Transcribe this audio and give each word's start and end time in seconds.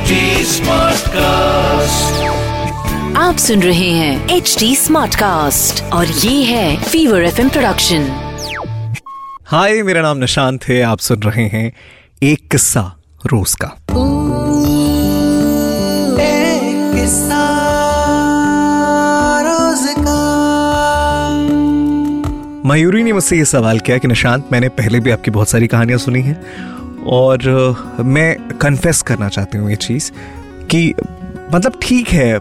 HD 0.00 0.12
Smartcast. 0.44 2.04
आप 3.16 3.36
सुन 3.38 3.62
रहे 3.62 3.90
हैं 3.90 4.28
एच 4.28 4.56
डी 4.58 4.76
स्मार्ट 4.76 5.14
कास्ट 5.14 5.92
और 5.92 6.06
ये 6.06 6.44
है 6.44 6.82
फीवर 6.82 7.22
एफ़ 7.22 7.48
प्रोडक्शन 7.48 8.08
हाय 9.46 9.82
मेरा 9.82 10.02
नाम 10.02 10.18
निशांत 10.18 10.64
है 10.64 10.82
आप 10.82 10.98
सुन 10.98 11.22
रहे 11.22 11.44
हैं 11.44 11.72
एक 12.22 12.50
किस्सा 12.50 12.96
रोज 13.26 13.56
का। 13.64 13.76
मयूरी 22.66 23.02
ने 23.02 23.12
मुझसे 23.12 23.36
ये 23.36 23.44
सवाल 23.44 23.78
किया 23.78 23.98
कि 23.98 24.08
निशांत 24.08 24.48
मैंने 24.52 24.68
पहले 24.68 25.00
भी 25.00 25.10
आपकी 25.10 25.30
बहुत 25.30 25.48
सारी 25.48 25.66
कहानियाँ 25.66 25.98
सुनी 25.98 26.22
हैं 26.22 26.42
और 27.10 28.02
मैं 28.06 28.58
कन्फेस 28.58 29.02
करना 29.02 29.28
चाहती 29.28 29.58
हूँ 29.58 29.70
ये 29.70 29.76
चीज़ 29.76 30.10
कि 30.66 30.94
मतलब 31.54 31.78
ठीक 31.82 32.08
है, 32.08 32.38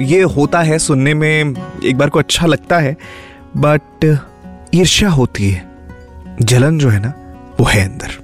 ये 0.00 0.20
होता 0.22 0.60
है, 0.60 0.78
सुनने 0.78 1.14
में 1.14 1.54
एक 1.84 1.96
बार 1.98 2.10
को 2.10 2.18
अच्छा 2.18 2.46
लगता 2.46 2.78
है 2.78 2.96
बट 3.56 4.04
ईर्ष्या 4.74 5.10
होती 5.10 5.50
है। 5.50 5.70
जलन 6.42 6.78
जो 6.78 6.88
है 6.88 7.00
ना, 7.00 7.12
वो 7.60 7.66
है 7.66 7.84
अंदर। 7.84 8.20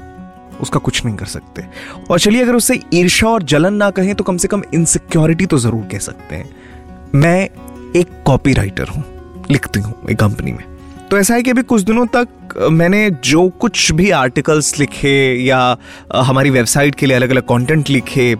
उसका 0.60 0.78
कुछ 0.80 1.04
नहीं 1.04 1.16
कर 1.16 1.26
सकते। 1.26 1.64
और 2.10 2.18
चलिए, 2.18 2.42
अगर 2.42 2.54
उससे 2.54 2.80
ईर्ष्या 2.94 3.28
और 3.30 3.42
जलन 3.42 3.74
ना 3.74 3.90
कहें 3.90 4.14
तो 4.14 4.24
कम 4.24 4.36
से 4.36 4.48
कम 4.48 4.62
इनसिक्योरिटी 4.74 5.46
तो 5.46 5.58
ज़रूर 5.58 5.84
कह 5.92 5.98
सकते 5.98 6.36
हैं। 6.36 6.50
मैं 7.14 7.48
एक 7.96 8.22
कॉपी 8.26 8.52
राइटर 8.52 8.88
हूँ, 8.88 9.04
लिखती 9.50 9.80
हूँ 9.80 9.94
एक 10.10 10.18
कंपनी 10.18 10.52
में। 10.52 10.64
तो 11.10 11.18
ऐसा 11.18 11.34
है 11.34 11.42
कि 11.42 11.50
अभी 11.50 11.62
कुछ 11.62 11.82
दिनों 11.82 12.04
तक 12.06 12.54
मैंने 12.72 13.10
जो 13.24 13.48
कुछ 13.60 13.90
भी 13.92 14.10
आर्टिकल्स 14.10 14.78
लिखे 14.78 15.12
या 15.44 15.76
हमारी 16.14 16.50
वेबसाइट 16.50 16.94
के 16.94 17.06
लिए 17.06 17.16
अलग 17.16 17.30
अलग 17.30 17.42
कंटेंट 17.42 17.90
लिखे, 17.90 18.34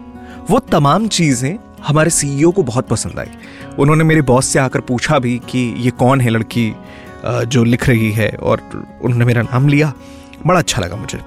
वो 0.51 0.59
तमाम 0.73 1.07
चीज़ें 1.09 1.59
हमारे 1.87 2.11
सीईओ 2.11 2.51
को 2.51 2.63
बहुत 2.63 2.89
पसंद 2.89 3.19
आई। 3.19 3.31
उन्होंने 3.79 4.05
मेरे 4.05 4.23
बॉस 4.23 4.47
से 4.47 4.59
आकर 4.59 4.81
पूछा 4.81 5.19
भी 5.19 5.39
कि 5.51 5.59
ये 5.79 5.91
कौन 5.99 6.21
है 6.21 6.31
लड़की 6.31 6.73
जो 7.25 7.65
लिख 7.65 7.89
रही 7.89 8.11
है 8.13 8.29
और 8.33 8.63
उन्होंने 9.03 9.25
मेरा 9.25 9.43
नाम 9.43 9.69
लिया। 9.69 9.93
बड़ा 10.47 10.59
अच्छा 10.59 10.83
लगा 10.83 10.97
मुझे। 10.97 11.19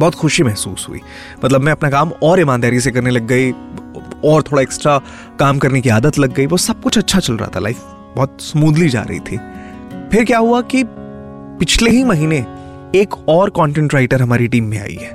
बहुत 0.00 0.14
खुशी 0.14 0.42
महसूस 0.42 0.86
हुई। 0.88 1.00
मतलब 1.44 1.60
मैं 1.60 1.72
अपना 1.72 1.90
काम 1.90 2.12
और 2.22 2.40
ईमानदारी 2.40 2.80
से 2.80 2.90
करने 2.90 3.10
लग 3.10 3.26
गई, 3.26 3.50
और 4.24 4.42
थोड़ा 4.42 4.62
एक्स्ट्रा 4.62 4.98
काम 5.38 5.58
करने 5.58 5.80
की 5.80 5.88
आदत 5.90 6.18
लग 6.18 6.34
गई, 6.34 6.46
वो 6.46 6.56
सब 6.58 6.82
कुछ 6.82 6.98
अच्छा 6.98 7.20
चल 7.20 7.34
रहा 7.34 7.50
था। 7.56 7.60
लाइफ 7.60 7.82
बहुत 8.16 8.38
स्मूथली 8.40 8.88
जा 8.88 9.02
रही 9.02 9.20
थी। 9.20 9.38
फिर 10.12 10.24
क्या 10.24 10.38
हुआ 10.38 10.60
कि 10.60 10.82
पिछले 10.86 11.90
ही 11.90 12.04
महीने 12.04 12.36
एक 12.94 13.14
और 13.28 13.50
कंटेंट 13.50 13.94
राइटर 13.94 14.22
हमारी 14.22 14.48
टीम 14.48 14.64
में 14.64 14.78
आई 14.78 14.98
है। 15.00 15.10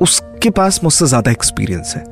उसके 0.00 0.50
पास 0.50 0.80
मुझसे 0.84 1.06
ज़्यादा 1.06 1.30
एक्सपीरियंस 1.30 1.94
है। 1.96 2.02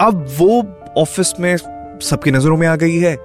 अब 0.00 0.26
वो 0.38 0.62
ऑफ़िस 0.98 1.32
में 1.40 1.56
सबकी 2.02 2.30
नज़रों 2.30 2.56
में 2.56 2.66
आ 2.68 2.76
गई 2.76 2.98
है। 2.98 3.16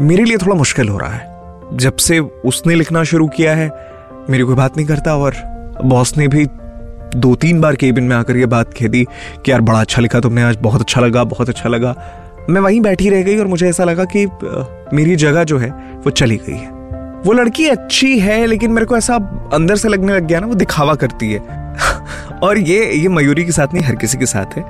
मेरे 0.00 0.24
लिए 0.24 0.36
थोड़ा 0.36 0.54
मुश्किल 0.54 0.88
हो 0.88 0.98
रहा 0.98 1.12
है। 1.12 1.76
जब 1.76 1.96
से 1.96 2.18
उसने 2.18 2.74
लिखना 2.74 3.02
शुरू 3.04 3.26
किया 3.28 3.54
है, 3.54 3.70
मेरी 4.30 4.42
कोई 4.42 4.54
बात 4.54 4.76
नहीं 4.76 4.86
करता 4.86 5.16
और 5.16 5.34
बॉस 5.84 6.16
ने 6.16 6.28
भी 6.28 6.46
दो 7.16 7.34
तीन 7.34 7.60
बार 7.60 7.76
केबिन 7.76 8.04
में 8.04 8.16
आकर 8.16 8.36
ये 8.36 8.46
बात 8.46 8.72
कह 8.74 8.88
दी 8.88 9.04
कि 9.44 9.50
यार 9.50 9.60
बड़ा 9.60 9.80
अच्छा 9.80 10.02
लिखा 10.02 10.20
तुमने, 10.20 10.42
आज 10.42 10.56
बहुत 10.56 10.80
अच्छा 10.80 11.00
लगा, 11.00 11.24
बहुत 11.24 11.48
अच्छा 11.48 11.68
लगा। 11.68 11.94
मैं 12.50 12.60
वहीं 12.60 12.80
बैठी 12.80 13.10
रह 13.10 13.22
गई 13.22 13.38
और 13.38 13.46
मुझे 13.46 13.68
ऐसा 13.68 13.84
लगा 13.84 14.04
कि 14.04 14.26
मेरी 14.96 15.16
जगह 15.16 15.44
जो 15.44 15.58
है, 15.58 15.70
वो 15.70 16.10
चली 16.10 16.36
गई 16.36 16.56
है। 16.56 16.70
वो 17.24 17.32
लड़की 17.32 17.66
अच्छी 17.66 18.18
है, 18.18 18.46
लेकिन 18.46 18.70
मेरे 18.70 18.86
को 18.86 18.96
ऐसा 18.96 19.14
अंदर 19.54 19.76
से 19.76 19.88
लगने 19.88 20.14
लग 20.14 20.26
गया 20.26 20.40
ना, 20.40 20.46
वो 20.46 20.54
दिखावा 20.54 20.94
करती 20.94 21.32
है। 21.32 21.38
और 22.42 22.58
ये 22.58 22.92
ये 22.92 23.08
मयूरी 23.08 23.44
के 23.44 23.52
साथ 23.52 23.74
नहीं, 23.74 23.84
हर 23.84 23.94
किसी 23.94 24.18
के 24.18 24.26
साथ 24.26 24.46
है। 24.56 24.62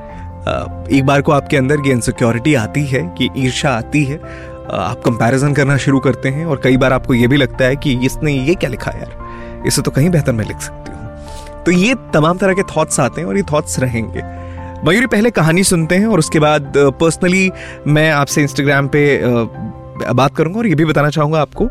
एक 0.93 1.07
बार 1.07 1.23
को 1.23 1.33
आपके 1.33 1.57
अंदर 1.57 1.77
ये 1.87 1.93
इनसिक्योरिटी 1.93 2.55
आती 2.55 2.85
है 2.87 3.15
कि 3.19 3.29
ईर्ष्या 3.37 3.71
आती 3.71 4.05
है। 4.05 4.17
आप 4.73 5.03
कंपैरिजन 5.05 5.53
करना 5.53 5.77
शुरू 5.77 6.01
करते 6.01 6.29
हैं 6.29 6.47
और 6.47 6.61
कई 6.65 6.77
बार 6.77 6.93
आपको 6.93 7.15
ये 7.15 7.27
भी 7.27 7.37
लगता 7.37 7.65
है 7.65 7.77
कि 7.77 8.07
इसने 8.07 8.33
ये 8.33 8.55
क्या 8.55 8.71
लिखा 8.71 8.91
यार? 8.91 9.17
इसे 9.67 9.83
तो 9.83 9.91
कहीं 9.91 10.11
बेहतर 10.11 10.33
मैं 10.33 10.45
लिख 10.45 10.59
सकती 10.59 10.91
हूँ। 10.91 10.99
तो 11.65 11.71
ये 11.71 11.95
तमाम 12.15 12.39
तरह 12.39 12.53
के 12.53 12.63
थॉट्स 12.63 13.01
आते 13.01 13.21
हैं 13.21 13.29
और 13.29 13.37
ये 13.37 13.43
थॉट्स 13.43 13.79
रहेंगे। 13.81 14.48
मयूरी, 14.85 15.07
पहले 15.07 15.31
कहानी 15.31 15.63
सुनते 15.65 15.95
हैं 15.95 16.07
और 16.07 16.19
उसके 16.19 16.41
बाद 16.41 16.73
पर्सनली 17.01 17.51
मैं 17.87 18.11
आपसे 18.11 18.43
इंस्टाग्राम 18.43 18.89
पे 18.89 19.01
बात 20.13 20.37
करूँगा 20.37 20.59
और 20.59 20.67
ये 20.67 20.75
भी 20.75 20.85
बताना 20.85 21.09
चाहूँगा 21.11 21.41
आपको 21.41 21.67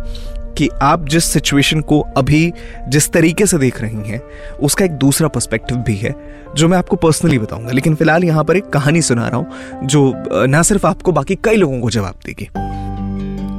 कि 0.53 0.67
आप 0.81 1.07
जिस 1.09 1.25
सिचुएशन 1.25 1.81
को 1.81 1.99
अभी 2.17 2.51
जिस 2.87 3.09
तरीके 3.11 3.45
से 3.45 3.57
देख 3.57 3.81
रही 3.81 4.09
हैं, 4.09 4.21
उसका 4.59 4.85
एक 4.85 4.91
दूसरा 4.93 5.27
पर्सपेक्टिव 5.27 5.77
भी 5.77 5.95
है, 5.95 6.13
जो 6.55 6.67
मैं 6.67 6.77
आपको 6.77 6.95
पर्सनली 6.95 7.39
बताऊँगा। 7.39 7.71
लेकिन 7.71 7.95
फ़िलहाल 7.95 8.23
यहाँ 8.23 8.43
पर 8.43 8.57
एक 8.57 8.69
कहानी 8.69 9.01
सुना 9.01 9.27
रहा 9.27 9.37
हूँ, 9.37 9.87
जो 9.87 10.45
ना 10.47 10.61
सिर्फ़ 10.61 10.87
आपको, 10.87 11.11
बाकी 11.11 11.35
कई 11.35 11.55
लोगों 11.55 11.79
को 11.79 11.89
जवाब 11.89 12.19
देगी। 12.25 12.49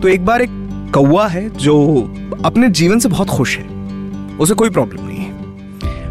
तो 0.02 0.08
एक 0.08 0.24
बार 0.24 0.42
एक 0.42 0.50
कौआ 0.94 1.26
है 1.28 1.48
जो 1.50 1.78
अपने 2.44 2.68
जीवन 2.70 2.98
से 2.98 3.08
बहुत 3.08 3.28
खुश 3.28 3.56
है, 3.58 3.64
उसे 4.38 4.54
कोई 4.54 4.70
प्रॉब्लम 4.70 5.06
नहीं 5.06 5.18
है। 5.18 5.37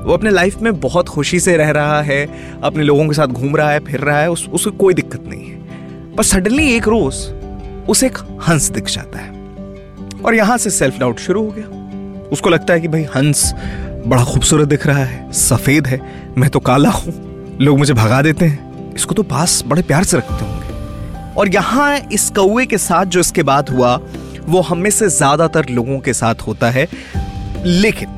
वो 0.07 0.13
अपने 0.13 0.29
लाइफ 0.29 0.61
में 0.61 0.79
बहुत 0.79 1.09
खुशी 1.09 1.39
से 1.39 1.55
रह 1.57 1.69
रहा 1.71 2.01
है 2.01 2.25
अपने 2.63 2.83
लोगों 2.83 3.07
के 3.07 3.13
साथ 3.13 3.27
घूम 3.27 3.55
रहा 3.55 3.71
है 3.71 3.79
फिर 3.85 3.99
रहा 3.99 4.19
है 4.19 4.29
उस, 4.31 4.47
उसे 4.49 4.69
कोई 4.73 4.93
दिक्कत 4.93 5.23
नहीं 5.27 5.47
है। 5.47 6.15
पर 6.15 6.23
सडनली 6.23 6.67
एक 6.75 6.87
रोज 6.87 7.15
उसे 7.89 8.05
एक 8.07 8.17
हंस 8.47 8.69
दिख 8.71 8.85
जाता 8.85 9.19
है। 9.19 10.21
और 10.21 10.35
यहाँ 10.35 10.57
से 10.57 10.69
सेल्फ 10.69 10.99
डाउट 10.99 11.19
शुरू 11.19 11.43
हो 11.43 11.51
गया। 11.51 12.29
उसको 12.31 12.49
लगता 12.49 12.73
है 12.73 12.81
कि 12.81 12.87
भाई 12.87 13.03
हंस 13.15 13.53
बड़ा 14.05 14.23
खूबसूरत 14.23 14.67
दिख 14.67 14.85
रहा 14.87 15.03
है 15.03 15.31
सफ़ेद 15.33 15.87
है 15.87 15.99
मैं 16.37 16.49
तो 16.49 16.59
काला 16.59 16.89
हूँ 16.89 17.13
लोग 17.61 17.77
मुझे 17.77 17.93
भगा 17.93 18.21
देते 18.21 18.45
हैं। 18.45 18.93
इसको 18.95 19.15
तो 19.15 19.23
पास 19.25 19.63
बड़े 19.67 19.81
प्यार 19.81 20.03
से 20.03 20.17
रखते 20.17 20.45
होंगे। 20.45 21.33
और 21.33 21.53
यहाँ 21.53 21.97
इस 22.13 22.29
कौए 22.29 22.65
के 22.65 22.77
साथ 22.77 23.05
जो 23.05 23.19
इसके 23.19 23.43
बाद 23.43 23.69
हुआ 23.69 23.95
वो 24.47 24.61
हम 24.61 24.89
से 24.89 25.09
ज़्यादातर 25.09 25.69
लोगों 25.69 25.99
के 25.99 26.13
साथ 26.13 26.47
होता 26.47 26.69
है। 26.69 26.87
लेकिन 27.65 28.15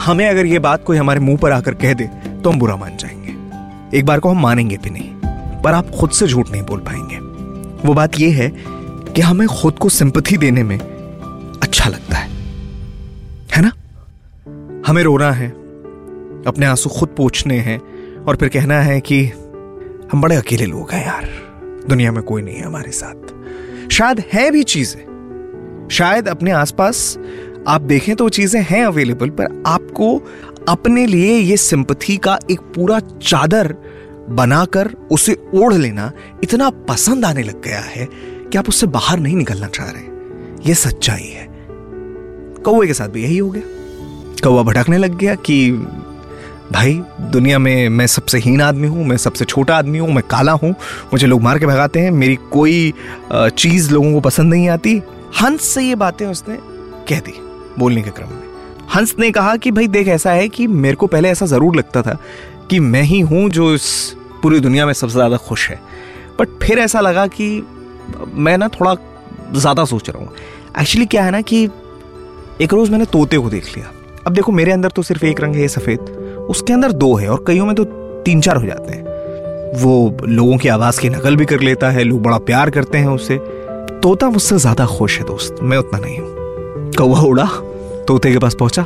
हमें 0.00 0.28
अगर 0.28 0.46
ये 0.46 0.58
बात 0.58 0.84
कोई 0.84 0.96
हमारे 0.96 1.20
मुँह 1.20 1.38
पर 1.38 1.52
आकर 1.52 1.74
कह 1.74 1.94
दे 1.94 2.04
तो 2.44 2.50
हम 2.50 2.58
बुरा 2.58 2.76
मान 2.76 2.96
जाएँगे। 2.96 3.98
एक 3.98 4.06
बार 4.06 4.20
को 4.20 4.28
हम 4.28 4.40
मानेंगे 4.42 4.76
भी 4.76 4.90
नहीं, 4.90 5.14
पर 5.62 5.72
आप 5.72 5.90
खुद 5.90 6.10
से 6.10 6.26
झूठ 6.26 6.50
नहीं 6.50 6.62
बोल 6.62 6.80
पाएँगे। 6.80 7.16
वो 7.88 7.94
बात 7.94 8.18
यह 8.18 8.36
है 8.36 8.48
कि 9.14 9.20
हमें 9.20 9.48
खुद 9.48 9.78
को 9.78 9.88
सिंपथी 9.88 10.36
देने 10.36 10.62
में 10.62 10.78
अच्छा 11.62 11.88
लगता 11.88 12.16
है। 12.16 12.30
है 13.56 13.62
ना? 13.62 13.72
हमें 14.86 15.02
रोना 15.02 15.32
है, 15.32 15.48
अपने 16.46 16.66
आँसू 16.66 16.90
खुद 16.90 17.08
पोछने 17.08 17.58
हैं, 17.58 17.80
और 18.24 18.36
फिर 18.36 18.48
कहना 18.48 18.80
है 18.80 19.00
कि 19.00 19.24
हम 20.12 20.20
बड़े 20.20 20.36
अकेले 20.36 20.66
लोग 20.66 20.90
हैं 20.90 21.06
यार। 21.06 21.28
दुनिया 21.88 22.12
में 22.12 22.22
कोई 22.22 22.42
नहीं 22.42 22.56
है 22.56 22.66
हमारे 22.66 22.90
साथ। 22.90 23.90
शायद 23.90 24.22
है 24.32 24.50
भी 24.50 24.62
चीज़ें। 24.62 25.88
शायद 25.90 26.28
अपने 26.28 26.50
आसपास 26.50 27.18
आप 27.68 27.80
देखें 27.80 28.16
तो 28.16 28.28
चीज़ें 28.28 28.62
हैं 28.62 28.84
अवेलेबल 28.84 29.30
पर 29.30 29.62
आपको 29.66 30.28
अपने 30.68 31.06
लिए 31.06 31.38
ये 31.38 31.56
सिंपथी 31.56 32.16
का 32.16 32.38
एक 32.50 32.60
पूरा 32.60 33.00
चादर 33.00 33.74
बनाकर 34.28 34.90
उसे 35.10 35.36
ओढ़ 35.54 35.74
लेना 35.74 36.12
इतना 36.44 36.70
पसंद 36.70 37.24
आने 37.24 37.42
लग 37.42 37.62
गया 37.62 37.80
है 37.80 38.08
कि 38.52 38.58
आप 38.58 38.68
उससे 38.68 38.86
बाहर 38.86 39.18
नहीं 39.18 39.36
निकलना 39.36 39.66
चाह 39.66 39.90
रहे 39.90 40.02
ये 40.68 40.74
सच्चाई 40.74 41.22
है। 41.22 41.48
कौए 42.64 42.86
के 42.86 42.94
साथ 42.94 43.08
भी 43.08 43.22
यही 43.22 43.38
हो 43.38 43.50
गया। 43.50 43.62
कौआ 44.44 44.62
भटकने 44.62 44.98
लग 44.98 45.18
गया 45.18 45.34
कि, 45.34 45.72
भाई, 46.72 47.02
दुनिया 47.20 47.58
में 47.58 47.88
मैं 47.88 48.06
सबसे 48.06 48.38
हीन 48.38 48.62
आदमी 48.62 48.88
हूँ, 48.88 49.04
मैं 49.04 49.16
सबसे 49.16 49.44
छोटा 49.44 49.76
आदमी 49.76 49.98
हूँ, 49.98 50.12
मैं 50.12 50.24
काला 50.30 50.52
हूँ, 50.52 50.70
मुझे 51.12 51.26
लोग 51.26 51.42
मार 51.42 51.58
के 51.58 51.66
भगाते 51.66 52.00
हैं, 52.00 52.10
मेरी 52.10 52.36
कोई 52.36 52.94
चीज़ 53.32 53.92
लोगों 53.92 54.12
को 54.12 54.20
पसंद 54.20 54.54
नहीं 54.54 54.68
आती। 54.68 55.02
हंस 55.42 55.62
से 55.62 55.82
ये 55.82 55.94
बातें 55.94 56.26
उसने 56.26 56.58
कह 57.08 57.20
दी। 57.20 57.49
बोलने 57.78 58.02
के 58.02 58.10
क्रम 58.10 58.28
में। 58.28 58.48
हंस 58.94 59.14
ने 59.18 59.30
कहा 59.30 59.56
कि 59.56 59.70
भाई 59.70 59.86
देख, 59.88 60.08
ऐसा 60.08 60.32
है 60.32 60.48
कि 60.48 60.66
मेरे 60.66 60.96
को 60.96 61.06
पहले 61.06 61.28
ऐसा 61.28 61.46
ज़रूर 61.46 61.76
लगता 61.76 62.02
था 62.02 62.18
कि 62.70 62.80
मैं 62.80 63.02
ही 63.02 63.20
हूँ 63.20 63.48
जो 63.50 63.74
इस 63.74 64.16
पूरी 64.42 64.60
दुनिया 64.60 64.86
में 64.86 64.92
सबसे 64.92 65.14
ज़्यादा 65.14 65.36
खुश 65.38 65.68
है। 65.70 65.80
बट 66.38 66.48
फिर 66.62 66.78
ऐसा 66.78 67.00
लगा 67.00 67.26
कि 67.26 67.50
मैं 68.26 68.56
ना 68.58 68.68
थोड़ा 68.70 68.94
ज़्यादा 69.54 69.84
सोच 69.84 70.10
रहा 70.10 70.22
हूँ। 70.22 70.32
एक्चुअली 70.80 71.06
क्या 71.06 71.24
है 71.24 71.30
ना 71.30 71.40
कि 71.40 71.64
एक 72.60 72.72
रोज 72.72 72.90
मैंने 72.90 73.04
तोते 73.04 73.38
को 73.38 73.50
देख 73.50 73.76
लिया। 73.76 73.92
अब 74.26 74.32
देखो, 74.32 74.52
मेरे 74.52 74.72
अंदर 74.72 74.90
तो 74.90 75.02
सिर्फ़ 75.02 75.24
एक 75.26 75.40
रंग 75.40 75.54
है 75.54 75.68
सफ़ेद। 75.68 76.46
उसके 76.50 76.72
अंदर 76.72 76.92
दो 76.92 77.14
है 77.14 77.28
और 77.28 77.44
कईयों 77.46 77.66
में 77.66 77.74
तो 77.74 77.84
तीन 78.24 78.40
चार 78.40 78.56
हो 78.56 78.66
जाते 78.66 78.92
हैं। 78.92 79.08
वो 79.74 80.16
लोगों 80.22 80.56
की 80.58 80.68
आवाज़ 80.68 81.00
की 81.00 81.08
नकल 81.08 81.36
भी 81.36 81.44
कर 81.44 81.60
लेता 81.60 81.90
है, 81.90 82.04
लोग 82.04 82.22
बड़ा 82.22 82.38
प्यार 82.40 82.70
करते 82.70 82.98
हैं 82.98 83.08
उससे। 83.08 83.38
तोता 84.02 84.30
मुझसे 84.30 84.58
ज़्यादा 84.58 84.86
खुश 84.88 85.18
है, 85.18 85.24
दोस्त। 85.24 85.56
मैं 85.62 85.78
उतना 85.78 85.98
नहीं 85.98 86.18
हूँ। 86.18 86.29
कौवा 87.00 87.20
उड़ा 87.20 87.44
तोते 88.08 88.32
के 88.32 88.38
पास 88.38 88.54
पहुँचा। 88.54 88.82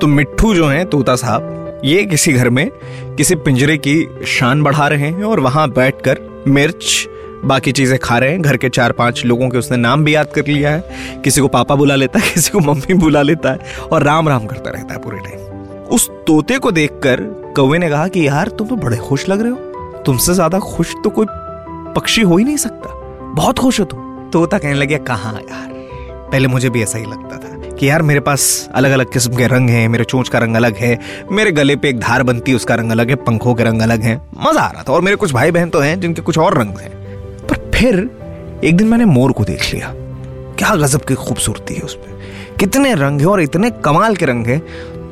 तो 0.00 0.06
मिट्ठू 0.06 0.54
जो 0.54 0.66
है 0.68 0.84
तोता 0.84 1.16
साहब 1.16 1.80
ये 1.84 2.04
किसी 2.04 2.32
घर 2.32 2.50
में 2.50 2.70
किसी 3.16 3.34
पिंजरे 3.34 3.76
की 3.78 4.24
शान 4.26 4.62
बढ़ा 4.62 4.86
रहे 4.88 5.06
हैं 5.06 5.24
और 5.24 5.40
वहाँ 5.40 5.68
बैठकर 5.70 6.44
मिर्च 6.48 7.08
बाकी 7.44 7.72
चीज़ें 7.72 7.98
खा 7.98 8.18
रहे 8.18 8.30
हैं। 8.30 8.42
घर 8.42 8.56
के 8.56 8.68
चार 8.68 8.92
पाँच 8.92 9.24
लोगों 9.24 9.48
के 9.48 9.58
उसने 9.58 9.76
नाम 9.76 10.04
भी 10.04 10.14
याद 10.14 10.32
कर 10.34 10.46
लिया 10.46 10.70
है। 10.70 11.20
किसी 11.24 11.40
को 11.40 11.48
पापा 11.48 11.74
बुला 11.74 11.94
लेता 11.94 12.18
है 12.18 12.30
किसी 12.34 12.50
को 12.50 12.60
मम्मी 12.60 12.94
बुला 12.94 13.22
लेता 13.22 13.52
है 13.52 13.86
और 13.92 14.02
राम 14.02 14.28
राम 14.28 14.46
करता 14.46 14.70
रहता 14.70 14.94
है 14.94 15.00
पूरे 15.00 15.18
टाइम। 15.18 15.84
उस 15.86 16.08
तोते 16.10 16.58
को 16.58 16.72
देखकर 16.72 17.20
कौवे 17.56 17.78
ने 17.78 17.90
कहा 17.90 18.08
कि 18.08 18.26
यार 18.28 18.48
तुम 18.48 18.68
तो 18.68 18.76
बड़े 18.76 18.96
खुश 18.96 19.28
लग 19.28 19.40
रहे 19.40 19.50
हो। 19.50 20.02
तुमसे 20.06 20.34
ज़्यादा 20.34 20.58
खुश 20.58 20.94
तो 21.04 21.10
कोई 21.10 21.26
पक्षी 21.94 22.22
हो 22.22 22.36
ही 22.36 22.44
नहीं 22.44 22.56
सकता। 22.56 22.94
बहुत 23.34 23.58
खुश 23.58 23.80
हो 23.80 23.84
तुम। 23.84 24.30
तोता 24.32 24.58
कहने 24.58 24.74
लगे 24.74 24.98
कहा 24.98 25.30
यार? 25.30 25.68
पहले 26.32 26.48
मुझे 26.48 26.70
भी 26.70 26.82
ऐसा 26.82 26.98
ही 26.98 27.04
लगता 27.04 27.36
था। 27.36 27.57
कि 27.78 27.90
यार 27.90 28.02
मेरे 28.02 28.20
पास 28.20 28.68
अलग 28.74 28.90
अलग 28.90 29.12
किस्म 29.12 29.36
के 29.36 29.46
रंग 29.46 29.70
हैं, 29.70 29.88
मेरे 29.88 30.04
चोंच 30.04 30.28
का 30.28 30.38
रंग 30.38 30.56
अलग 30.56 30.76
है, 30.76 30.98
मेरे 31.32 31.52
गले 31.52 31.76
पे 31.76 31.88
एक 31.88 32.00
धार 32.00 32.22
बनती 32.22 32.50
है, 32.50 32.56
उसका 32.56 32.74
रंग 32.74 32.92
अलग 32.92 33.08
है, 33.08 33.14
पंखों 33.14 33.54
के 33.54 33.64
रंग 33.64 33.82
अलग 33.82 34.00
है। 34.00 34.16
मज़ा 34.16 34.60
आ 34.60 34.70
रहा 34.70 34.82
था 34.82 34.92
और 34.92 35.00
मेरे 35.00 35.16
कुछ 35.16 35.32
भाई 35.32 35.50
बहन 35.50 35.70
तो 35.70 35.80
हैं, 35.80 36.00
जिनके 36.00 36.22
कुछ 36.22 36.38
और 36.38 36.58
रंग 36.58 36.78
हैं। 36.78 36.90
पर 37.46 37.70
फिर 37.74 38.10
एक 38.64 38.76
दिन 38.76 38.86
मैंने 38.86 39.04
मोर 39.04 39.32
को 39.32 39.44
देख 39.44 39.74
लिया। 39.74 39.92
क्या 40.58 40.74
गजब 40.74 41.00
की 41.00 41.14
खूबसूरती 41.14 41.74
है 41.74 41.80
उसमें। 41.80 42.18
कितने 42.60 42.94
रंग 42.94 43.20
है 43.20 43.26
और 43.26 43.40
इतने 43.40 43.70
कमाल 43.70 44.16
के 44.16 44.26
रंग 44.26 44.46
है। 44.46 44.58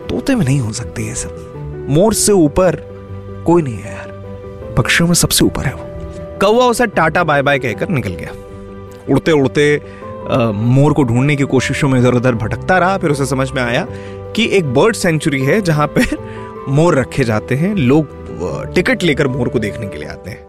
तोते 0.08 0.34
में 0.34 0.44
नहीं 0.44 0.60
हो 0.60 0.72
सकते 0.72 1.02
ये 1.02 1.14
सब। 1.14 1.52
मोर 1.90 2.14
से 2.14 2.32
ऊपर 2.32 2.76
कोई 3.46 3.62
नहीं 3.62 3.78
है 3.78 3.94
यार। 3.94 4.08
पक्षियों 4.78 5.06
में 5.08 5.14
सबसे 5.14 5.44
ऊपर 5.44 5.64
है 5.64 5.74
वो। 5.74 5.82
कौवा 6.40 6.66
उसे 6.66 6.86
टाटा 6.86 7.24
बाय 7.24 7.42
बाय 7.42 7.58
कहकर 7.58 7.88
निकल 7.88 8.10
गया। 8.10 8.30
उड़ते 9.10 9.32
उड़ते 9.32 9.80
मोर 10.54 10.92
को 10.92 11.02
ढूँढने 11.02 11.36
की 11.36 11.44
कोशिशों 11.44 11.88
में 11.88 11.98
इधर 12.00 12.14
उधर 12.14 12.34
भटकता 12.34 12.78
रहा, 12.78 12.98
फिर 12.98 13.10
उसे 13.10 13.26
समझ 13.26 13.50
में 13.52 13.62
आया 13.62 13.86
कि 14.36 14.48
एक 14.52 14.72
बर्ड 14.74 14.96
सेंचुरी 14.96 15.42
है 15.42 15.60
जहाँ 15.62 15.86
पे 15.88 16.04
मोर 16.68 16.98
रखे 16.98 17.24
जाते 17.24 17.54
हैं। 17.54 17.74
लोग 17.74 18.24
टिकट 18.74 19.02
लेकर 19.02 19.28
मोर 19.28 19.48
को 19.48 19.58
देखने 19.58 19.86
के 19.86 19.98
लिए 19.98 20.08
आते 20.08 20.30
हैं। 20.30 20.44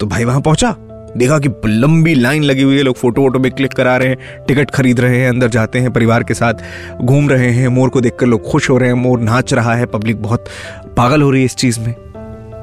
तो 0.00 0.06
भाई 0.06 0.24
वहाँ 0.24 0.40
पहुँचा, 0.40 0.74
देखा 1.16 1.38
कि 1.38 1.48
लंबी 1.66 2.14
लाइन 2.14 2.44
लगी 2.44 2.62
हुई 2.62 2.76
है, 2.76 2.82
लोग 2.82 2.96
फ़ोटो 2.96 3.22
वोटो 3.22 3.38
में 3.38 3.50
क्लिक 3.52 3.72
करा 3.72 3.96
रहे 3.96 4.08
हैं, 4.08 4.44
टिकट 4.46 4.70
खरीद 4.70 5.00
रहे 5.00 5.18
हैं, 5.18 5.28
अंदर 5.28 5.48
जाते 5.48 5.78
हैं, 5.78 5.92
परिवार 5.92 6.22
के 6.22 6.34
साथ 6.34 7.00
घूम 7.02 7.28
रहे 7.30 7.50
हैं। 7.50 7.68
मोर 7.68 7.88
को 7.88 8.00
देखकर 8.00 8.26
लोग 8.26 8.50
खुश 8.50 8.68
हो 8.70 8.78
रहे 8.78 8.88
हैं, 8.88 8.96
मोर 8.96 9.20
नाच 9.20 9.54
रहा 9.54 9.74
है, 9.74 9.86
पब्लिक 9.86 10.22
बहुत 10.22 10.48
पागल 10.96 11.22
हो 11.22 11.30
रही 11.30 11.40
है 11.40 11.44
इस 11.44 11.56
चीज़ 11.56 11.80
में। 11.80 11.94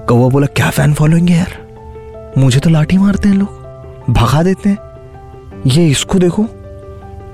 कौवा 0.07 0.27
बोला, 0.29 0.47
क्या 0.47 0.69
फ़ैन 0.69 0.93
फॉलोइंग 0.93 1.29
है 1.29 1.37
यार? 1.37 2.33
मुझे 2.37 2.59
तो 2.59 2.69
लाठी 2.69 2.97
मारते 2.97 3.29
हैं 3.29 3.35
लोग, 3.35 4.13
भगा 4.13 4.43
देते 4.43 4.69
हैं। 4.69 4.77
ये 5.67 5.87
इसको 5.87 6.19
देखो। 6.19 6.43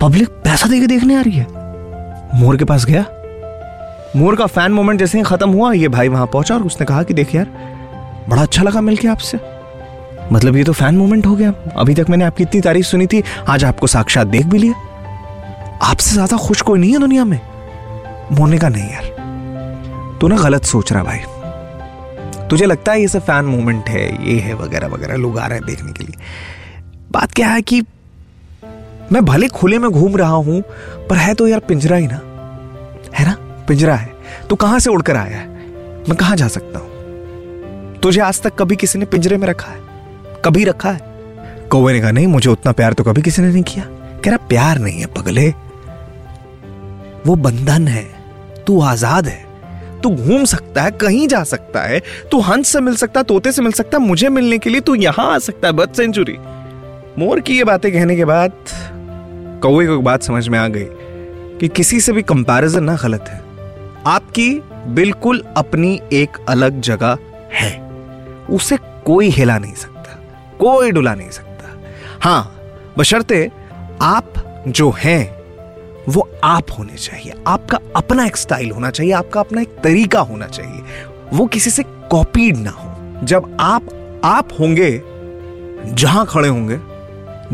पब्लिक 0.02 0.30
पैसा 0.44 0.68
देके 0.70 0.88
देखने 0.88 1.16
आ 1.16 1.22
रही 1.22 1.38
है। 1.38 1.46
मोर 2.34 2.58
के 2.58 2.66
पास 2.66 2.86
गया। 2.86 3.06
मोर 4.16 4.36
का 4.36 4.46
फ़ैन 4.46 4.72
मोमेंट 4.72 5.00
जैसे 5.00 5.18
ही 5.18 5.24
खत्म 5.24 5.50
हुआ, 5.50 5.72
ये 5.74 5.88
भाई 5.88 6.08
वहाँ 6.08 6.28
पहुँचा 6.28 6.56
और 6.56 6.64
उसने 6.64 6.86
कहा 6.86 7.04
कि 7.04 7.14
देख 7.14 7.36
यार, 7.36 7.46
बड़ा 8.30 8.42
अच्छा 8.42 8.64
लगा 8.64 8.82
मिलके 8.82 9.08
आपसे। 9.08 9.40
मतलब 10.32 10.56
ये 10.58 10.64
तो 10.64 10.74
फ़ैन 10.74 10.98
मोमेंट 10.98 11.26
हो 11.26 11.36
गया। 11.36 11.54
अभी 11.78 11.94
तक 11.96 12.10
मैंने 12.10 12.26
आपकी 12.26 12.44
इतनी 12.44 12.62
तारीफ़ 12.62 12.86
सुनी 12.86 13.08
थी, 13.08 13.24
आज 13.48 13.64
आपको 13.66 13.88
साक्षात 13.88 14.28
देख 14.28 14.46
भी 14.46 14.58
लिया। 14.58 14.74
आपसे 15.82 16.14
ज़्यादा 16.14 16.38
खुश 16.38 16.62
कोई 16.62 16.80
नहीं 16.80 16.92
है 16.92 17.00
दुनिया 17.00 17.26
में। 17.26 17.40
मोने 18.32 18.58
का 18.58 18.70
नहीं 18.70 18.90
यार, 18.92 20.18
तू 20.22 20.28
ना 20.28 20.38
गलत 20.38 20.64
सोच 20.66 20.92
रहा 20.94 21.04
भाई। 21.04 22.48
तुझे 22.50 22.66
लगता 22.66 22.92
है 22.92 23.02
ये 23.02 23.08
सब 23.08 23.22
फ़ैन 23.22 23.46
मोमेंट 23.46 23.90
है, 23.90 24.08
ये 24.28 24.40
है 24.40 24.54
वगैरह 24.56 24.88
वगैरह, 24.88 25.16
लोग 25.16 25.40
आ 25.40 25.46
रहे 25.48 25.58
हैं 25.58 25.68
देखने 25.68 25.92
के 25.92 26.04
लिए। 26.04 26.16
बात 27.12 27.32
क्या 27.32 27.50
है 27.50 27.62
कि 27.62 27.82
मैं 29.12 29.26
भले 29.26 29.48
खुले 29.48 29.80
में 29.80 29.92
घूम 29.92 30.18
रहा 30.18 30.36
हूँ, 30.36 30.64
पर 31.10 31.16
है 31.16 31.34
तो 31.34 31.48
यार 31.48 31.60
पिंजरा 31.60 31.98
ही 31.98 32.08
ना। 32.08 32.22
है 33.16 33.26
ना? 33.26 33.38
पिंजरा 33.68 33.96
है। 33.96 34.14
तो 34.50 34.56
कहाँ 34.56 34.80
से 34.80 34.90
उड़कर 34.90 35.16
आया 35.16 35.38
है? 35.38 35.48
मैं 36.10 36.16
कहाँ 36.16 36.36
जा 36.36 36.48
सकता 36.48 36.80
हूँ? 36.80 36.88
तुझे 38.00 38.22
आज 38.22 38.42
तक 38.42 38.56
कभी 38.56 38.76
किसी 38.76 39.00
ने 39.00 39.06
पिंजरे 39.06 39.38
में 39.38 39.48
रखा 39.48 39.72
है? 39.72 39.80
कभी 40.46 40.64
रखा 40.64 40.92
है? 40.92 41.02
कौवे 41.72 41.94
ने 41.94 42.02
कहा, 42.02 42.12
नहीं, 42.12 42.28
मुझे 42.28 42.50
उतना 42.50 42.72
प्यार 42.72 42.94
तो 42.94 43.04
कभी 43.04 43.22
किसी 43.22 43.42
ने 43.42 43.52
नहीं 43.52 43.64
किया। 43.64 43.86
कह 44.24 44.32
रहा, 44.32 44.48
प्यार 44.48 44.80
नहीं 44.80 45.00
है, 45.00 45.06
पगले। 45.06 45.50
वो 47.26 47.36
बंधन 47.36 47.88
है। 47.88 48.08
तू 48.68 48.82
आज़ाद 48.82 49.28
है। 49.28 49.46
तू 50.04 50.10
घूम 50.10 50.46
सकता 50.46 50.84
है, 50.84 50.92
कहीं 50.92 51.28
जा 51.28 51.44
सकता 51.44 51.82
है। 51.82 52.02
तू 52.32 52.40
हंस 52.40 52.68
से 52.68 52.80
मिल 52.80 52.96
सकता 52.96 53.20
है 53.20 53.24
तोते 53.24 53.52
से 53.52 53.62
मिल 53.62 53.72
सकता 53.72 53.98
है 53.98 54.04
मुझे 54.04 54.30
मिलने 54.30 54.58
के 54.58 54.70
लिए 54.70 54.82
तू 54.82 54.96
यहाँ 54.96 55.36
आ 55.36 55.38
सकता 55.40 55.68
है 55.68 55.74
बर्थ 55.74 55.94
सेंचुरी। 55.94 56.38
मोर 57.20 57.40
की 57.40 57.58
ये 57.58 57.64
बातें 57.64 57.92
कहने 57.92 58.16
के 58.16 58.26
बाद 58.26 58.52
कौवे 59.62 59.88
को 59.88 60.00
बात 60.00 60.24
समझ 60.24 60.48
में 60.48 60.60
आ 60.60 60.68
गई 60.68 60.88
कि 61.58 61.68
किसी 61.68 62.00
से 62.00 62.14
भी 62.14 62.22
कंपैरिजन 62.22 62.84
ना 62.84 62.96
गलत 62.96 63.26
है। 63.30 63.42
आपकी 64.08 64.50
बिल्कुल 64.88 65.44
अपनी 65.58 66.02
एक 66.14 66.38
अलग 66.50 66.82
जगह 66.82 67.18
है। 67.54 67.80
उसे 68.50 68.78
कोई 69.06 69.30
हिला 69.30 69.58
नहीं 69.58 69.74
सकता, 69.74 70.20
कोई 70.60 70.92
डुला 70.92 71.16
नहीं 71.16 71.30
सकता। 71.30 71.80
हाँ, 72.22 72.62
बशर्ते 72.98 73.52
आप 74.02 74.34
जो 74.68 74.90
हैं, 74.90 75.38
वो 76.10 76.30
आप 76.44 76.72
होने 76.80 76.98
चाहिए। 76.98 77.34
आपका 77.48 77.80
अपना 77.96 78.26
एक 78.26 78.38
स्टाइल 78.38 78.72
होना 78.72 78.90
चाहिए, 78.90 79.12
आपका 79.12 79.40
अपना 79.40 79.62
एक 79.62 79.78
तरीका 79.84 80.20
होना 80.20 80.48
चाहिए। 80.48 80.82
वो 81.34 81.46
किसी 81.46 81.70
से 81.70 81.84
कॉपीड 81.84 82.58
ना 82.58 82.70
हो। 82.70 83.26
जब 83.26 83.58
आप 83.60 84.22
आप 84.24 84.50
होंगे, 84.60 85.02
जहाँ 85.94 86.26
खड़े 86.26 86.50
होंगे, 86.50 86.80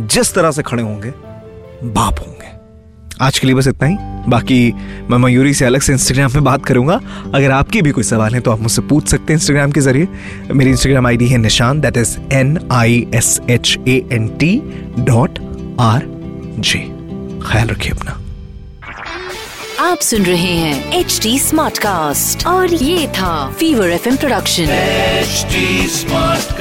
जिस 0.08 0.34
तरह 0.34 0.52
से 0.52 0.62
खड़े 0.62 0.84
होंगे 0.84 1.14
बाप 1.86 2.20
होंगे। 2.20 2.52
आज 3.22 3.40
के 3.40 3.48
लिए 3.48 3.56
बस 3.56 3.68
इतना 3.68 3.88
ही। 3.88 3.96
बाकी 4.30 4.72
मैं 5.10 5.18
मयूरी 5.18 5.54
से 5.54 5.66
अलग 5.66 5.82
से 5.82 5.94
इंस्टाग्राम 5.94 6.32
पे 6.32 6.40
बात 6.40 6.66
करूँगा। 6.66 7.00
अगर 7.36 7.52
आपके 7.52 7.82
भी 7.82 7.92
कोई 7.92 8.04
सवाल 8.04 8.36
है 8.36 8.40
तो 8.42 8.52
आप 8.52 8.62
मुझसे 8.62 8.82
पूछ 8.82 9.08
सकते 9.08 9.34
हैं 9.34 9.40
इंस्टाग्राम 9.40 9.72
के 9.72 9.82
ज़रिए। 9.82 10.08
मेरी 10.52 10.70
इंस्टाग्राम 10.70 11.08
आईडी 11.08 11.28
है 11.28 11.38
Nishan 11.38 11.82
that 11.82 11.98
is 11.98 12.18
N 12.34 12.58
I 12.72 13.06
S 13.14 13.40
H 13.50 13.78
A 13.88 14.02
N 14.12 14.28
T 14.40 14.56
dot 15.00 15.40
R 15.80 16.08
J 16.60 16.80
ख्याल 17.48 17.68
रखिए 17.68 17.92
अपना। 17.92 18.20
आप 19.80 20.00
सुन 20.00 20.24
रहे 20.24 20.54
हैं 20.56 21.00
एच 21.00 21.20
डी 21.24 21.38
स्मार्ट 21.40 21.78
कास्ट 21.78 22.46
और 22.48 22.74
ये 22.74 23.08
था 23.08 23.50
fever 23.60 23.90
F 23.90 24.10
production 24.16 24.64
H 24.64 25.46
smart 25.92 26.54